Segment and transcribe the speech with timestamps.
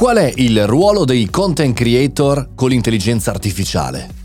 [0.00, 4.19] Qual è il ruolo dei content creator con l'intelligenza artificiale?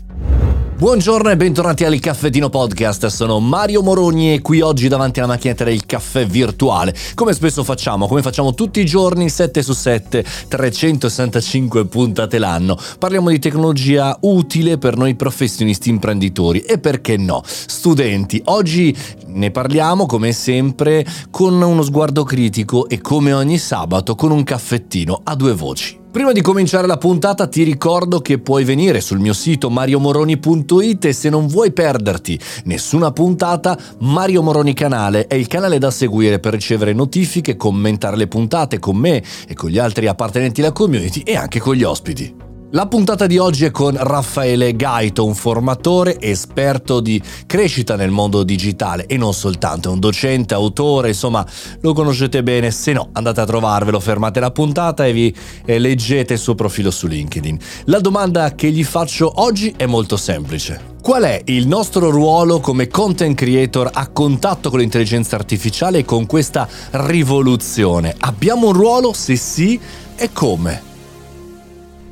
[0.78, 5.64] Buongiorno e bentornati al Caffettino Podcast, sono Mario Moroni e qui oggi davanti alla macchinetta
[5.64, 11.86] del caffè virtuale, come spesso facciamo, come facciamo tutti i giorni, 7 su 7, 365
[11.86, 12.78] puntate l'anno.
[12.98, 18.42] Parliamo di tecnologia utile per noi professionisti imprenditori e perché no, studenti.
[18.44, 18.94] Oggi
[19.28, 25.22] ne parliamo come sempre con uno sguardo critico e come ogni sabato con un caffettino
[25.24, 26.04] a due voci.
[26.16, 31.12] Prima di cominciare la puntata ti ricordo che puoi venire sul mio sito mariomoroni.it e
[31.12, 36.54] se non vuoi perderti nessuna puntata, Mario Moroni Canale è il canale da seguire per
[36.54, 41.36] ricevere notifiche, commentare le puntate con me e con gli altri appartenenti alla community e
[41.36, 42.45] anche con gli ospiti.
[42.70, 48.42] La puntata di oggi è con Raffaele Gaito, un formatore esperto di crescita nel mondo
[48.42, 51.46] digitale e non soltanto, è un docente, autore, insomma
[51.80, 55.34] lo conoscete bene, se no andate a trovarvelo, fermate la puntata e vi
[55.64, 57.56] eh, leggete il suo profilo su LinkedIn.
[57.84, 60.94] La domanda che gli faccio oggi è molto semplice.
[61.00, 66.26] Qual è il nostro ruolo come content creator a contatto con l'intelligenza artificiale e con
[66.26, 68.12] questa rivoluzione?
[68.18, 69.12] Abbiamo un ruolo?
[69.12, 69.78] Se sì,
[70.16, 70.94] e come?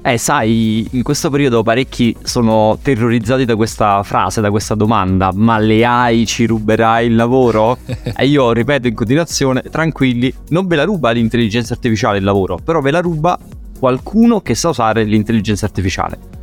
[0.07, 5.57] Eh, sai, in questo periodo parecchi sono terrorizzati da questa frase, da questa domanda, ma
[5.57, 7.79] le AI ci ruberai il lavoro?
[8.15, 12.83] e io ripeto in continuazione, tranquilli, non ve la ruba l'intelligenza artificiale il lavoro, però
[12.83, 13.39] ve la ruba
[13.79, 16.43] qualcuno che sa usare l'intelligenza artificiale.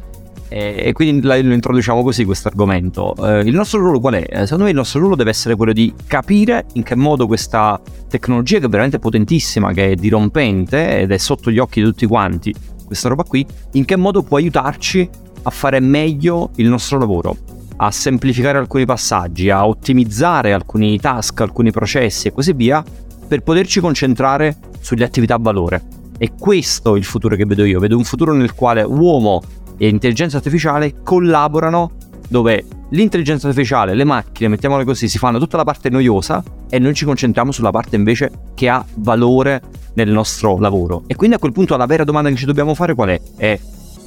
[0.54, 3.16] E, quindi lo introduciamo così questo argomento.
[3.26, 4.26] Eh, il nostro ruolo qual è?
[4.28, 7.80] Eh, secondo me il nostro ruolo deve essere quello di capire in che modo questa
[8.10, 12.06] tecnologia che è veramente potentissima, che è dirompente ed è sotto gli occhi di tutti
[12.06, 12.54] quanti,
[12.92, 15.10] questa roba qui, in che modo può aiutarci
[15.44, 17.38] a fare meglio il nostro lavoro,
[17.78, 22.84] a semplificare alcuni passaggi, a ottimizzare alcuni task, alcuni processi e così via,
[23.26, 25.82] per poterci concentrare sulle attività a valore.
[26.18, 29.42] E questo è il futuro che vedo io, vedo un futuro nel quale uomo
[29.78, 31.92] e intelligenza artificiale collaborano
[32.28, 36.94] dove l'intelligenza artificiale, le macchine, mettiamole così, si fanno tutta la parte noiosa e noi
[36.94, 39.62] ci concentriamo sulla parte invece che ha valore
[39.94, 41.04] nel nostro lavoro.
[41.08, 43.22] E quindi a quel punto la vera domanda che ci dobbiamo fare qual è?
[43.36, 43.60] È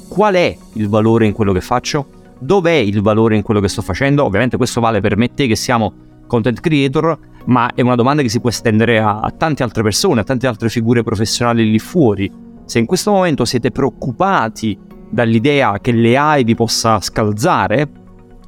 [0.07, 2.07] qual è il valore in quello che faccio?
[2.37, 4.23] Dov'è il valore in quello che sto facendo?
[4.23, 5.93] Ovviamente questo vale per me te che siamo
[6.27, 10.21] content creator, ma è una domanda che si può estendere a, a tante altre persone,
[10.21, 12.31] a tante altre figure professionali lì fuori.
[12.65, 14.77] Se in questo momento siete preoccupati
[15.09, 17.89] dall'idea che le AI vi possa scalzare,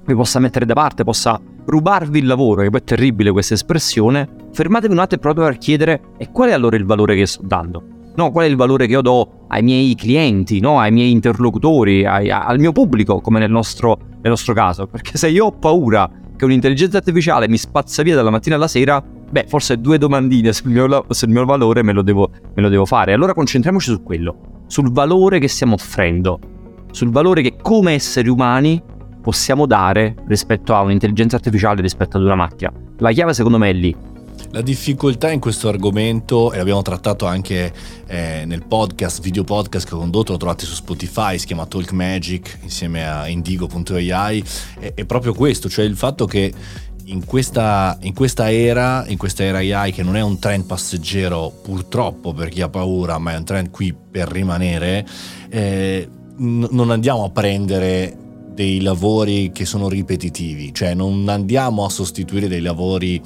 [0.05, 4.27] vi possa mettere da parte, possa rubarvi il lavoro, che poi è terribile questa espressione,
[4.57, 7.83] fermatevi un attimo proprio per chiedere e qual è allora il valore che sto dando?
[8.15, 10.79] No, qual è il valore che io do ai miei clienti, no?
[10.79, 14.87] ai miei interlocutori, ai, al mio pubblico, come nel nostro, nel nostro caso?
[14.87, 18.99] Perché se io ho paura che un'intelligenza artificiale mi spazza via dalla mattina alla sera,
[18.99, 22.85] beh, forse due domandine sul mio, sul mio valore me lo, devo, me lo devo
[22.85, 23.13] fare.
[23.13, 26.39] Allora concentriamoci su quello, sul valore che stiamo offrendo,
[26.89, 28.81] sul valore che come esseri umani
[29.21, 32.73] possiamo dare rispetto a un'intelligenza artificiale, rispetto ad una macchina.
[32.97, 34.15] La chiave secondo me è lì.
[34.51, 37.73] La difficoltà in questo argomento, e l'abbiamo trattato anche
[38.07, 41.91] eh, nel podcast, video podcast che ho condotto, lo trovate su Spotify, si chiama Talk
[41.91, 44.43] Magic insieme a indigo.ai,
[44.79, 46.53] è, è proprio questo, cioè il fatto che
[47.07, 51.51] in questa, in questa, era, in questa era AI che non è un trend passeggero
[51.61, 55.05] purtroppo per chi ha paura, ma è un trend qui per rimanere,
[55.49, 58.17] eh, n- non andiamo a prendere
[58.53, 63.21] dei lavori che sono ripetitivi, cioè non andiamo a sostituire dei lavori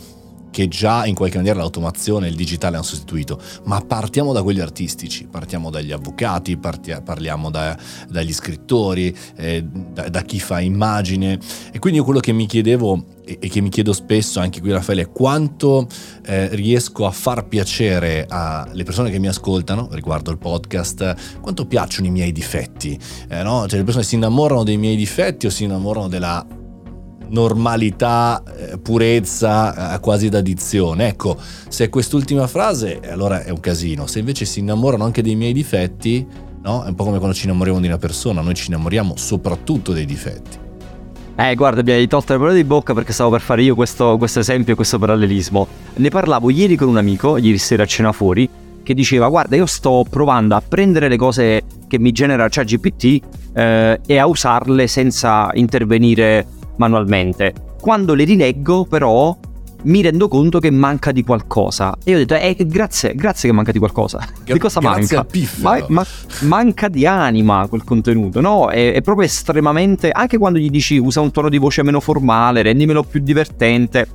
[0.52, 4.60] che già in qualche maniera l'automazione e il digitale hanno sostituito, ma partiamo da quelli
[4.60, 7.76] artistici, partiamo dagli avvocati, partia, parliamo da,
[8.10, 11.40] dagli scrittori, eh, da, da, chi fa immagine.
[11.72, 14.72] E quindi io quello che mi chiedevo e, e che mi chiedo spesso anche qui
[14.72, 15.88] Raffaele è quanto
[16.26, 22.08] eh, riesco a far piacere alle persone che mi ascoltano riguardo il podcast, quanto piacciono
[22.08, 23.68] i miei difetti, eh, no?
[23.68, 26.46] cioè le persone si innamorano dei miei difetti o si innamorano della
[27.31, 31.08] normalità, eh, purezza, eh, quasi d'addizione.
[31.08, 31.38] Ecco,
[31.68, 34.08] se è quest'ultima frase, allora è un casino.
[34.08, 36.25] Se invece si innamorano anche dei miei difetti,
[36.64, 36.84] no?
[36.84, 40.06] È un po' come quando ci innamoriamo di una persona, noi ci innamoriamo soprattutto dei
[40.06, 40.59] difetti.
[41.35, 44.17] Eh, guarda, mi hai tolto le parole di bocca perché stavo per fare io questo,
[44.17, 45.67] questo esempio, questo parallelismo.
[45.96, 48.47] Ne parlavo ieri con un amico, ieri sera a cena fuori,
[48.84, 53.22] che diceva guarda io sto provando a prendere le cose che mi genera ChatGPT
[53.53, 56.46] eh, e a usarle senza intervenire
[56.82, 57.54] manualmente.
[57.80, 59.38] Quando le rileggo, però,
[59.84, 61.96] mi rendo conto che manca di qualcosa.
[62.04, 64.18] E io ho detto, eh, grazie, grazie che manca di qualcosa.
[64.44, 65.26] Gra- di cosa manca?
[65.58, 66.06] Ma, ma,
[66.42, 68.70] manca di anima quel contenuto, no?
[68.70, 70.10] È, è, proprio estremamente.
[70.10, 74.08] Anche quando gli dici usa un tono di voce meno formale, rendimelo più divertente.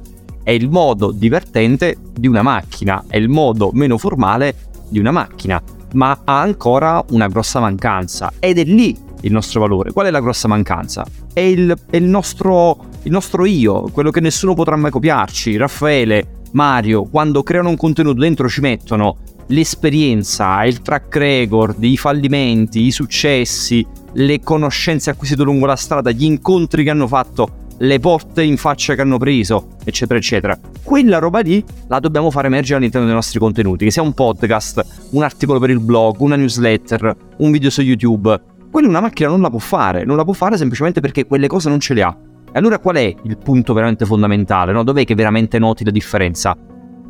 [0.42, 4.54] È il modo divertente di una macchina, è il modo meno formale
[4.88, 5.60] di una macchina
[5.94, 9.92] ma ha ancora una grossa mancanza ed è lì il nostro valore.
[9.92, 11.04] Qual è la grossa mancanza?
[11.32, 15.56] È il, è il, nostro, il nostro io, quello che nessuno potrà mai copiarci.
[15.56, 19.18] Raffaele, Mario, quando creano un contenuto dentro ci mettono
[19.48, 26.24] l'esperienza, il track record, i fallimenti, i successi, le conoscenze acquisite lungo la strada, gli
[26.24, 30.58] incontri che hanno fatto, le porte in faccia che hanno preso, eccetera, eccetera.
[30.82, 35.08] Quella roba lì la dobbiamo fare emergere all'interno dei nostri contenuti, che sia un podcast,
[35.10, 38.54] un articolo per il blog, una newsletter, un video su YouTube.
[38.70, 41.68] Quello una macchina non la può fare, non la può fare semplicemente perché quelle cose
[41.68, 42.16] non ce le ha.
[42.52, 44.72] E allora qual è il punto veramente fondamentale?
[44.72, 44.82] No?
[44.82, 46.56] Dov'è che veramente noti la differenza?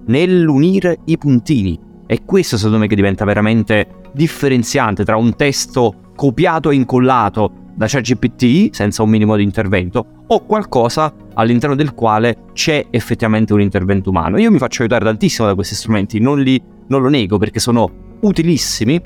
[0.06, 1.78] Nell'unire i puntini.
[2.06, 7.86] E questo secondo me che diventa veramente differenziante tra un testo copiato e incollato da
[7.86, 14.10] ChatGPT senza un minimo di intervento o qualcosa all'interno del quale c'è effettivamente un intervento
[14.10, 14.38] umano.
[14.38, 18.16] Io mi faccio aiutare tantissimo da questi strumenti, non, li, non lo nego perché sono
[18.20, 19.00] utilissimi,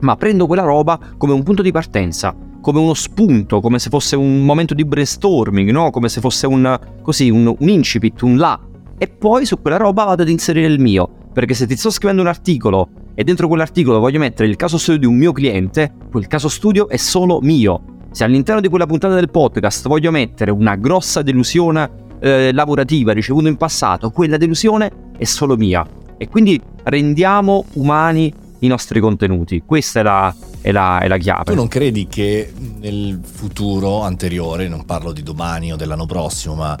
[0.00, 4.16] ma prendo quella roba come un punto di partenza, come uno spunto, come se fosse
[4.16, 5.90] un momento di brainstorming, no?
[5.90, 8.58] come se fosse un, così, un, un incipit, un là,
[8.98, 11.08] e poi su quella roba vado ad inserire il mio.
[11.32, 15.00] Perché se ti sto scrivendo un articolo e dentro quell'articolo voglio mettere il caso studio
[15.00, 17.96] di un mio cliente, quel caso studio è solo mio.
[18.10, 23.48] Se all'interno di quella puntata del podcast voglio mettere una grossa delusione eh, lavorativa ricevuta
[23.48, 25.86] in passato, quella delusione è solo mia.
[26.16, 29.62] E quindi rendiamo umani i nostri contenuti.
[29.64, 31.44] Questa è la, è la, è la chiave.
[31.44, 36.78] Tu non credi che nel futuro anteriore, non parlo di domani o dell'anno prossimo, ma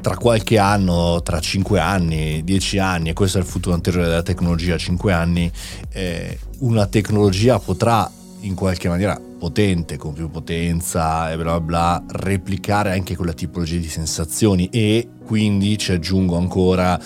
[0.00, 4.22] tra qualche anno, tra 5 anni, 10 anni, e questo è il futuro anteriore della
[4.22, 5.50] tecnologia, 5 anni,
[5.92, 8.08] eh, una tecnologia potrà
[8.40, 13.78] in qualche maniera potente, con più potenza e bla bla bla, replicare anche quella tipologia
[13.78, 16.98] di sensazioni e quindi ci aggiungo ancora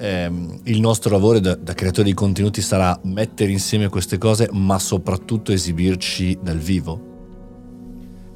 [0.00, 4.78] ehm, il nostro lavoro da, da creatori di contenuti sarà mettere insieme queste cose ma
[4.78, 7.08] soprattutto esibirci dal vivo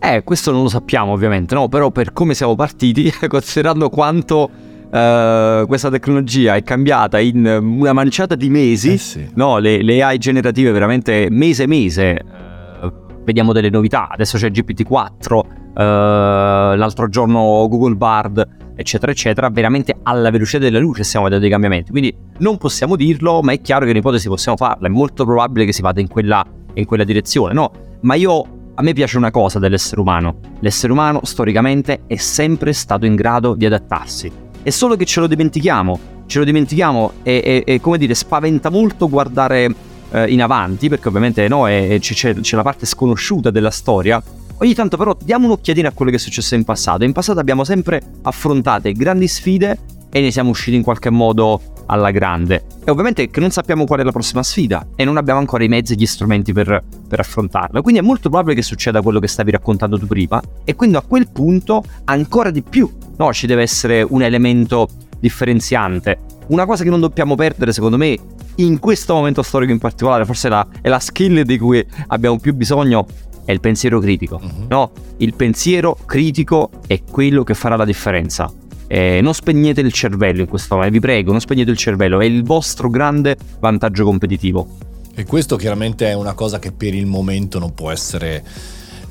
[0.05, 1.69] eh, questo non lo sappiamo ovviamente, no?
[1.69, 4.51] Però per come siamo partiti, considerando quanto
[4.85, 9.27] uh, questa tecnologia è cambiata in una manciata di mesi, eh sì.
[9.35, 9.57] no?
[9.57, 12.93] Le, le, AI generative veramente mese mese, uh,
[13.25, 15.41] vediamo delle novità, adesso c'è GPT-4, uh,
[15.75, 21.53] eh, l'altro giorno Google Bard, eccetera, eccetera, veramente alla velocità della luce stiamo vedendo dei
[21.53, 25.25] cambiamenti, quindi non possiamo dirlo, ma è chiaro che in ipotesi possiamo farla, è molto
[25.25, 26.45] probabile che si vada in quella,
[26.75, 27.71] in quella direzione, no?
[28.01, 30.37] Ma io a me piace una cosa dell'essere umano.
[30.61, 34.31] L'essere umano storicamente è sempre stato in grado di adattarsi.
[34.63, 36.13] È solo che ce lo dimentichiamo.
[36.27, 39.73] Ce lo dimentichiamo e, e, e come dire, spaventa molto guardare
[40.11, 44.23] eh, in avanti, perché ovviamente no, è, c'è, c'è la parte sconosciuta della storia.
[44.59, 47.05] Ogni tanto però diamo un'occhiatina a quello che è successo in passato.
[47.05, 49.79] In passato abbiamo sempre affrontate grandi sfide
[50.11, 52.65] e ne siamo usciti in qualche modo alla grande.
[52.85, 55.69] E ovviamente che non sappiamo qual è la prossima sfida e non abbiamo ancora i
[55.69, 57.83] mezzi e gli strumenti per, per affrontarla.
[57.83, 61.03] Quindi è molto probabile che succeda quello che stavi raccontando tu prima e quindi a
[61.03, 66.19] quel punto ancora di più no, ci deve essere un elemento differenziante.
[66.47, 68.17] Una cosa che non dobbiamo perdere secondo me
[68.57, 72.55] in questo momento storico in particolare, forse la, è la skill di cui abbiamo più
[72.55, 73.07] bisogno,
[73.45, 74.41] è il pensiero critico.
[74.43, 74.67] Uh-huh.
[74.69, 74.91] No?
[75.19, 78.53] Il pensiero critico è quello che farà la differenza.
[78.87, 82.27] Eh, non spegnete il cervello in questo momento, vi prego, non spegnete il cervello, è
[82.27, 84.69] il vostro grande vantaggio competitivo.
[85.15, 88.43] E questo chiaramente è una cosa che per il momento non può essere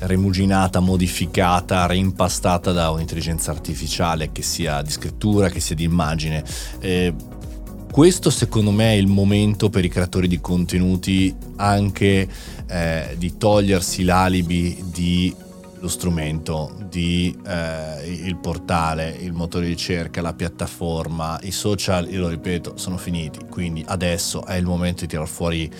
[0.00, 6.44] rimuginata, modificata, reimpastata da un'intelligenza artificiale che sia di scrittura, che sia di immagine.
[6.80, 7.14] Eh,
[7.94, 12.28] questo secondo me è il momento per i creatori di contenuti anche
[12.66, 15.32] eh, di togliersi l'alibi di
[15.78, 22.22] lo strumento, di, eh, il portale, il motore di ricerca, la piattaforma, i social, io
[22.22, 23.38] lo ripeto, sono finiti.
[23.48, 25.70] Quindi adesso è il momento di tirare fuori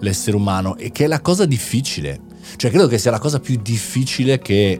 [0.00, 2.20] l'essere umano e che è la cosa difficile.
[2.56, 4.78] Cioè credo che sia la cosa più difficile che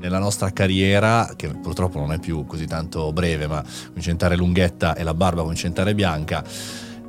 [0.00, 3.62] nella nostra carriera, che purtroppo non è più così tanto breve, ma
[3.92, 6.44] diventare lunghetta e la barba diventare bianca,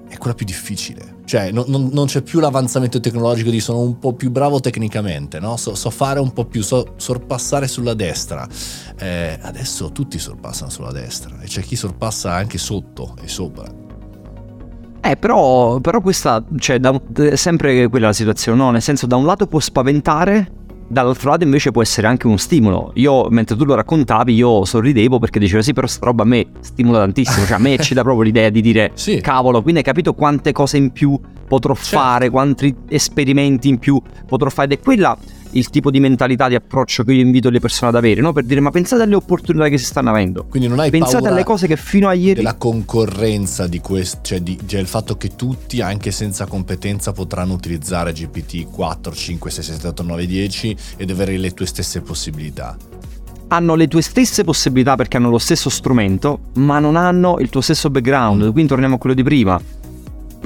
[0.07, 1.15] è quella più difficile.
[1.25, 5.39] Cioè, non, non, non, c'è più l'avanzamento tecnologico di sono un po' più bravo tecnicamente,
[5.39, 5.57] no?
[5.57, 8.47] so, so, fare un po' più, so sorpassare sulla destra.
[8.97, 13.85] Eh, adesso tutti sorpassano sulla destra e c'è chi sorpassa anche sotto e sopra.
[15.01, 18.71] Eh, però, però questa, cioè, da, è sempre quella la situazione, no?
[18.71, 20.51] Nel senso, da un lato può spaventare,
[20.89, 22.91] Dall'altro lato invece può essere anche uno stimolo.
[22.95, 26.45] Io, mentre tu lo raccontavi, io sorridevo perché dicevo sì, però sta roba a me
[26.61, 27.45] stimola tantissimo.
[27.45, 29.19] Cioè a me ci dà proprio l'idea di dire sì.
[29.19, 31.97] cavolo, quindi hai capito quante cose in più potrò Certo.
[31.97, 34.73] fare, quanti esperimenti in più potrò fare.
[34.73, 35.17] Ed è quella
[35.57, 38.31] il tipo di mentalità, di approccio che io invito le persone ad avere, no?
[38.31, 40.45] Per dire, ma pensate alle opportunità che si stanno avendo.
[40.45, 42.35] Quindi non hai Pensate alle cose che fino a ieri...
[42.35, 47.53] della concorrenza di questo, cioè, di, cioè il fatto che tutti, anche senza competenza, potranno
[47.53, 52.77] utilizzare GPT 4, 5, 6, 7, 8, 9, 10 ed avere le tue stesse possibilità.
[53.49, 57.61] hanno le tue stesse possibilità perché hanno lo stesso strumento, ma non hanno il tuo
[57.61, 58.51] stesso background.
[58.51, 59.59] Quindi torniamo a quello di prima.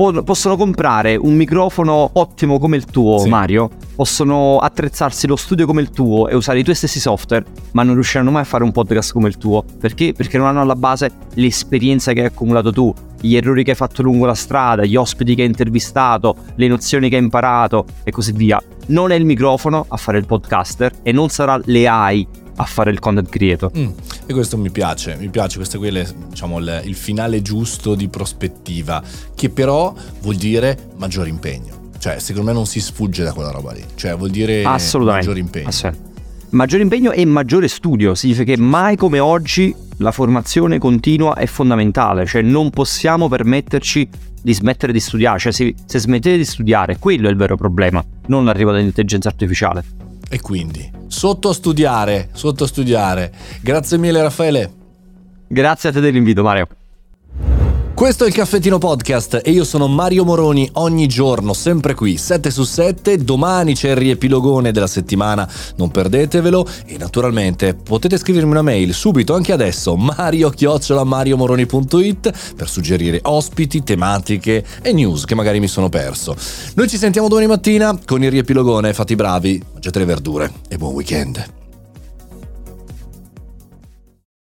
[0.02, 3.30] Po- possono comprare un microfono ottimo come il tuo, Sì.
[3.30, 3.70] Mario.
[3.96, 7.94] Possono attrezzarsi lo studio come il tuo e usare i tuoi stessi software, ma non
[7.94, 9.64] riusciranno mai a fare un podcast come il tuo.
[9.80, 10.14] Perché?
[10.14, 14.02] Perché non hanno alla base l'esperienza che hai accumulato tu, gli errori che hai fatto
[14.02, 18.32] lungo la strada, gli ospiti che hai intervistato, le nozioni che hai imparato e così
[18.32, 18.60] via.
[18.88, 22.92] Non è il microfono a fare il podcaster e non sarà le AI a fare
[22.92, 23.72] il content creator.
[23.78, 23.90] Mm,
[24.28, 28.08] E questo mi piace, mi piace, questo è quello, diciamo, il, il finale giusto di
[28.08, 29.02] prospettiva,
[29.36, 31.80] che però vuol dire maggior impegno.
[31.98, 33.84] Cioè, secondo me non si sfugge da quella roba lì.
[33.96, 35.68] Cioè, vuol dire maggior impegno.
[35.68, 36.10] Assolutamente.
[36.52, 42.26] Maggiore impegno e maggiore studio significa che mai come oggi la formazione continua è fondamentale,
[42.26, 44.10] cioè non possiamo permetterci
[44.42, 48.04] di smettere di studiare, cioè se, se smettete di studiare, quello è il vero problema,
[48.28, 49.84] non l'arrivo dell'intelligenza artificiale.
[50.34, 53.34] E quindi, sottostudiare, sottostudiare.
[53.62, 54.74] Grazie mille Raffaele.
[55.46, 56.68] Grazie a te dell'invito Mario.
[58.02, 62.50] Questo è il Caffettino Podcast e io sono Mario Moroni, ogni giorno sempre qui, 7
[62.50, 68.64] su 7, domani c'è il riepilogone della settimana, non perdetevelo e naturalmente potete scrivermi una
[68.64, 75.88] mail subito, anche adesso, mario-mariomoroni.it per suggerire ospiti, tematiche e news che magari mi sono
[75.88, 76.36] perso.
[76.74, 80.78] Noi ci sentiamo domani mattina con il riepilogone, fate i bravi, mangiate le verdure e
[80.78, 81.61] buon weekend.